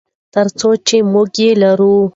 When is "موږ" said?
1.13-1.29